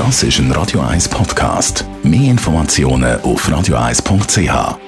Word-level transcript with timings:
Das 0.00 0.22
ist 0.22 0.38
ein 0.38 0.50
Radio 0.52 0.80
1 0.80 1.10
Podcast. 1.10 1.84
Mehr 2.02 2.30
Informationen 2.30 3.20
auf 3.20 3.46
radio1.ch. 3.46 4.78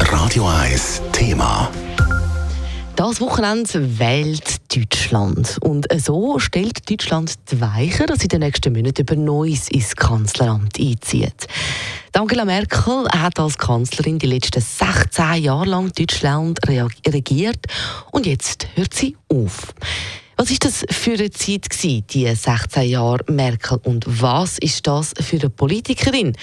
Radio 0.00 0.48
1 0.48 1.02
Thema. 1.12 1.70
Das 2.96 3.20
Wochenende 3.20 4.00
wählt 4.00 4.76
Deutschland. 4.76 5.56
Und 5.60 5.86
so 6.02 6.40
stellt 6.40 6.90
Deutschland 6.90 7.34
die 7.52 7.60
Weichen, 7.60 8.06
dass 8.08 8.24
in 8.24 8.28
den 8.28 8.40
nächsten 8.40 8.72
Monaten 8.72 9.02
über 9.02 9.14
Neues 9.14 9.68
ins 9.68 9.94
Kanzleramt 9.94 10.80
einzieht. 10.80 11.46
Angela 12.12 12.44
Merkel 12.44 13.06
hat 13.08 13.38
als 13.38 13.56
Kanzlerin 13.56 14.18
die 14.18 14.26
letzten 14.26 14.60
16 14.60 15.44
Jahre 15.44 15.66
lang 15.66 15.92
Deutschland 15.92 16.58
regiert 16.66 17.66
und 18.10 18.26
jetzt 18.26 18.66
hört 18.74 18.94
sie 18.94 19.16
auf. 19.28 19.72
Was 20.36 20.50
ist 20.50 20.64
das 20.64 20.84
für 20.90 21.12
eine 21.12 21.30
Zeit 21.30 21.70
gewesen, 21.70 22.04
die 22.10 22.26
16 22.34 22.88
Jahre 22.88 23.24
Merkel 23.30 23.78
und 23.84 24.04
was 24.06 24.58
ist 24.58 24.86
das 24.86 25.14
für 25.20 25.36
eine 25.36 25.48
Politikerin? 25.50 26.36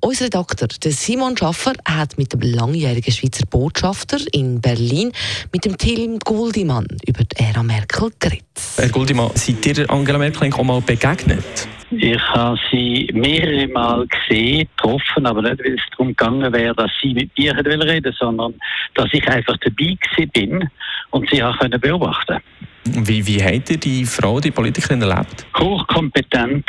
Unser 0.00 0.26
Redakteur 0.26 0.68
Simon 0.92 1.36
Schaffer 1.36 1.72
hat 1.86 2.18
mit 2.18 2.34
dem 2.34 2.40
langjährigen 2.40 3.12
Schweizer 3.12 3.46
Botschafter 3.46 4.18
in 4.32 4.60
Berlin, 4.60 5.12
mit 5.52 5.64
dem 5.64 5.78
Tim 5.78 6.18
Guldimann, 6.18 6.86
über 7.06 7.24
die 7.24 7.36
Ära 7.42 7.62
Merkel 7.62 8.10
geredet. 8.18 8.44
Herr 8.76 8.88
Guldimann, 8.90 9.30
seid 9.34 9.64
ihr 9.66 9.90
Angela 9.90 10.18
Merkel 10.18 10.52
auch 10.52 10.62
mal 10.62 10.82
begegnet? 10.82 11.68
Ich 11.90 12.22
habe 12.28 12.58
sie 12.70 13.08
mehrere 13.12 13.66
Mal 13.68 14.06
gesehen, 14.06 14.68
getroffen, 14.76 15.26
aber 15.26 15.42
nicht, 15.42 15.58
weil 15.58 15.74
es 15.74 15.80
darum 15.90 16.08
gegangen 16.08 16.52
wäre, 16.52 16.74
dass 16.74 16.90
sie 17.02 17.12
mit 17.14 17.36
mir 17.36 17.56
reden 17.56 17.80
wollte, 17.80 18.12
sondern 18.12 18.54
dass 18.94 19.08
ich 19.12 19.26
einfach 19.28 19.56
dabei 19.58 19.96
bin 20.32 20.68
und 21.10 21.28
sie 21.30 21.42
auch 21.42 21.56
beobachten 21.58 22.38
konnte. 22.84 23.08
Wie, 23.08 23.26
wie 23.26 23.42
habt 23.42 23.70
ihr 23.70 23.76
die 23.78 24.04
Frau, 24.04 24.40
die 24.40 24.50
Politikerin 24.50 25.02
erlebt? 25.02 25.46
Hochkompetent, 25.58 26.64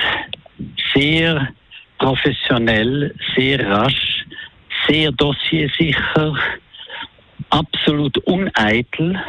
sehr 0.93 1.49
professionell, 1.99 3.13
sehr 3.35 3.69
rasch, 3.69 4.25
sehr 4.87 5.11
dossiersicher, 5.11 6.35
absolut 7.49 8.17
uneitel 8.19 9.19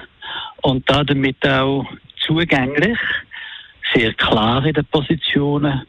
und 0.62 0.88
damit 0.88 1.46
auch 1.46 1.86
zugänglich, 2.26 2.98
sehr 3.94 4.12
klar 4.14 4.64
in 4.64 4.74
den 4.74 4.84
Positionen, 4.86 5.82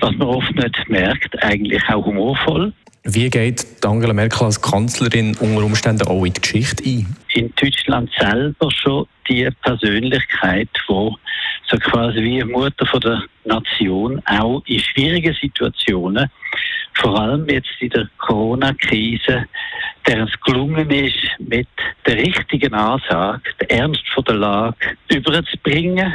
was 0.00 0.14
man 0.16 0.28
oft 0.28 0.54
nicht 0.54 0.88
merkt, 0.88 1.42
eigentlich 1.42 1.82
auch 1.88 2.04
humorvoll. 2.04 2.72
Wie 3.04 3.30
geht 3.30 3.64
Angela 3.84 4.12
Merkel 4.12 4.44
als 4.44 4.60
Kanzlerin 4.60 5.34
unter 5.40 5.64
Umständen 5.64 6.06
auch 6.08 6.24
in 6.24 6.32
die 6.32 6.40
Geschichte 6.40 6.84
ein? 6.84 7.16
In 7.32 7.52
Deutschland 7.56 8.10
selber 8.18 8.70
schon 8.70 9.06
die 9.28 9.48
Persönlichkeit, 9.62 10.68
die 10.88 11.14
so 11.70 11.76
quasi 11.78 12.22
wie 12.22 12.44
Mutter 12.44 12.86
von 12.86 13.00
der 13.00 13.22
Nation 13.44 14.22
auch 14.26 14.62
in 14.66 14.80
schwierigen 14.80 15.34
Situationen, 15.40 16.28
vor 16.94 17.18
allem 17.18 17.48
jetzt 17.48 17.70
in 17.80 17.90
der 17.90 18.08
Corona-Krise, 18.18 19.46
der 20.06 20.24
es 20.24 20.40
gelungen 20.40 20.90
ist, 20.90 21.16
mit 21.38 21.68
der 22.06 22.16
richtigen 22.16 22.74
Ansage 22.74 23.42
den 23.60 23.70
Ernst 23.70 24.02
von 24.14 24.24
der 24.24 24.34
Lage 24.34 24.96
überzubringen, 25.08 26.14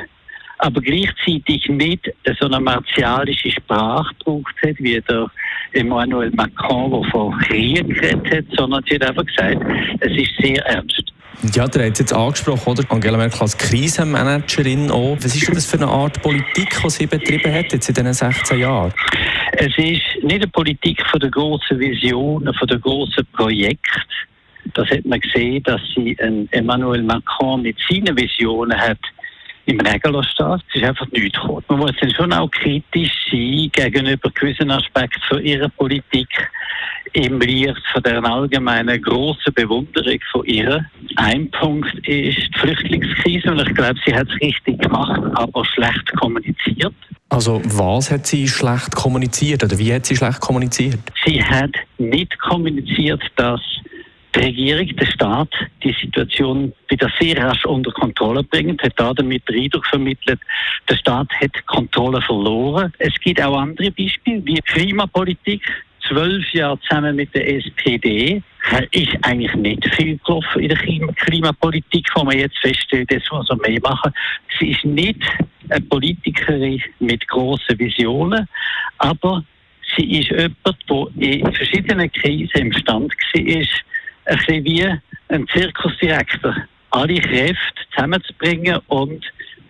aber 0.63 0.79
gleichzeitig 0.79 1.67
nicht 1.67 2.09
so 2.39 2.45
eine 2.45 2.59
martialische 2.61 3.51
Sprache 3.51 4.15
gebraucht 4.19 4.55
hat, 4.65 4.75
wie 4.79 4.99
der 5.01 5.29
Emmanuel 5.73 6.31
Macron, 6.31 6.89
der 6.89 7.11
von 7.11 7.37
Krieg 7.39 7.85
geredet 7.85 8.33
hat, 8.33 8.45
sondern 8.57 8.81
sie 8.87 8.95
hat 8.95 9.09
einfach 9.09 9.25
gesagt, 9.25 9.57
es 9.99 10.17
ist 10.17 10.31
sehr 10.41 10.65
ernst. 10.65 11.11
Ja, 11.53 11.67
der 11.67 11.87
hat 11.87 11.93
es 11.93 11.99
jetzt 11.99 12.13
angesprochen, 12.13 12.69
oder? 12.71 12.83
Angela 12.89 13.17
Merkel 13.17 13.41
als 13.41 13.57
Krisenmanagerin 13.57 14.89
auch. 14.89 15.17
Was 15.17 15.35
ist 15.35 15.53
das 15.53 15.65
für 15.65 15.77
eine 15.77 15.87
Art 15.87 16.21
Politik, 16.21 16.69
die 16.81 16.89
sie 16.89 17.07
betrieben 17.07 17.53
hat 17.53 17.73
jetzt 17.73 17.89
in 17.89 17.95
diesen 17.95 18.13
16 18.13 18.59
Jahren? 18.59 18.93
Es 19.51 19.77
ist 19.77 20.23
nicht 20.23 20.35
eine 20.35 20.47
Politik 20.47 21.05
von 21.11 21.19
der 21.19 21.29
grossen 21.29 21.77
Visionen, 21.77 22.53
von 22.53 22.67
der 22.69 22.79
grossen 22.79 23.27
Projekten. 23.33 24.01
Das 24.75 24.89
hat 24.89 25.03
man 25.03 25.19
gesehen, 25.19 25.61
dass 25.63 25.81
sie 25.93 26.17
Emmanuel 26.51 27.03
Macron 27.03 27.63
mit 27.63 27.75
seinen 27.89 28.15
Visionen 28.17 28.79
hat 28.79 28.99
im 29.65 29.79
Regeln 29.79 30.23
steht. 30.23 30.61
Es 30.69 30.75
ist 30.75 30.83
einfach 30.83 31.07
nichts 31.11 31.39
gekommen. 31.39 31.63
Man 31.67 31.79
muss 31.79 31.91
dann 31.99 32.13
schon 32.13 32.33
auch 32.33 32.49
kritisch 32.51 33.11
sein 33.31 33.69
gegenüber 33.71 34.29
gewissen 34.31 34.71
Aspekten 34.71 35.21
von 35.27 35.43
ihrer 35.43 35.69
Politik 35.69 36.27
im 37.13 37.39
Licht 37.39 37.81
von 37.91 38.03
der 38.03 38.23
allgemeinen 38.23 39.01
grossen 39.01 39.53
Bewunderung 39.53 40.19
von 40.31 40.45
ihr. 40.45 40.83
Ein 41.15 41.49
Punkt 41.51 41.95
ist 42.07 42.37
die 42.37 42.59
Flüchtlingskrise 42.59 43.51
und 43.51 43.61
ich 43.61 43.75
glaube, 43.75 43.99
sie 44.05 44.13
hat 44.13 44.27
es 44.29 44.41
richtig 44.41 44.81
gemacht, 44.81 45.21
aber 45.35 45.63
schlecht 45.65 46.11
kommuniziert. 46.19 46.93
Also 47.29 47.61
was 47.63 48.11
hat 48.11 48.27
sie 48.27 48.47
schlecht 48.47 48.95
kommuniziert 48.95 49.63
oder 49.63 49.77
wie 49.77 49.93
hat 49.93 50.05
sie 50.05 50.15
schlecht 50.15 50.39
kommuniziert? 50.39 50.99
Sie 51.25 51.43
hat 51.43 51.71
nicht 51.97 52.37
kommuniziert, 52.39 53.21
dass 53.35 53.61
die 54.35 54.39
Regierung, 54.39 54.87
der 54.95 55.05
Staat, 55.05 55.49
die 55.83 55.95
Situation 55.99 56.73
wieder 56.89 57.11
sehr 57.19 57.37
rasch 57.37 57.65
unter 57.65 57.91
Kontrolle 57.91 58.43
bringt, 58.43 58.81
hat 58.81 58.93
damit 58.97 59.47
den 59.47 59.63
Eindruck 59.63 59.85
vermittelt, 59.85 60.39
der 60.89 60.95
Staat 60.95 61.29
hat 61.39 61.65
Kontrolle 61.67 62.21
verloren. 62.21 62.91
Es 62.99 63.13
gibt 63.19 63.41
auch 63.41 63.57
andere 63.57 63.91
Beispiele, 63.91 64.45
wie 64.45 64.59
Klimapolitik. 64.61 65.61
Zwölf 66.07 66.45
Jahre 66.51 66.77
zusammen 66.81 67.15
mit 67.15 67.33
der 67.33 67.47
SPD 67.47 68.41
ist 68.91 69.15
eigentlich 69.21 69.55
nicht 69.55 69.95
viel 69.95 70.19
gelaufen 70.25 70.61
in 70.61 70.69
der 70.69 70.77
Klimapolitik, 70.77 72.07
wo 72.15 72.23
man 72.23 72.37
jetzt 72.37 72.57
feststellt, 72.59 73.09
das 73.09 73.23
muss 73.31 73.47
man 73.49 73.59
mehr 73.59 73.79
machen. 73.81 74.11
Sie 74.59 74.71
ist 74.71 74.83
nicht 74.83 75.21
eine 75.69 75.81
Politikerin 75.81 76.81
mit 76.99 77.25
grossen 77.27 77.79
Visionen, 77.79 78.47
aber 78.97 79.45
sie 79.95 80.19
ist 80.19 80.29
jemand, 80.29 81.11
der 81.15 81.33
in 81.33 81.53
verschiedenen 81.53 82.11
Krisen 82.11 82.59
im 82.59 82.73
Stand 82.73 83.13
war, 83.13 83.65
ein 84.25 84.37
bisschen 84.37 84.63
wie 84.65 84.87
ein 85.29 85.47
Zirkusdirektor, 85.53 86.55
alle 86.91 87.19
Kräfte 87.19 87.57
zusammenzubringen 87.93 88.79
und 88.87 89.23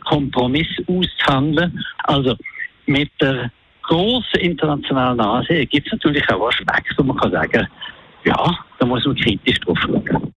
Kompromiss 0.05 0.67
auszuhandeln. 0.87 1.83
Also 2.03 2.35
mit 2.85 3.09
der 3.21 3.51
großen 3.83 4.39
internationalen 4.39 5.19
Ansehen 5.19 5.67
gibt 5.69 5.87
es 5.87 5.93
natürlich 5.93 6.27
auch 6.29 6.47
Aspekte, 6.47 6.95
wo 6.97 7.03
man 7.03 7.17
kann 7.17 7.31
sagen, 7.31 7.67
ja, 8.25 8.59
da 8.79 8.85
muss 8.85 9.05
man 9.05 9.15
kritisch 9.15 9.59
drauf 9.61 9.77
schauen. 9.81 10.33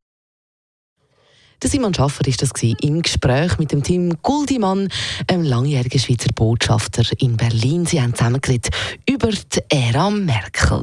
Simon 1.64 1.94
Schaffer 1.94 2.26
ist 2.28 2.42
das 2.42 2.52
im 2.62 3.02
Gespräch 3.02 3.58
mit 3.58 3.72
dem 3.72 3.82
Team 3.82 4.16
Guldimann, 4.22 4.88
einem 5.28 5.42
langjährigen 5.42 5.98
Schweizer 5.98 6.28
Botschafter 6.32 7.02
in 7.18 7.36
Berlin. 7.36 7.86
Sie 7.86 8.00
haben 8.00 8.14
zusammengeredet 8.14 8.68
über 9.08 9.30
die 9.30 9.60
Ära 9.68 10.10
Merkel. 10.10 10.82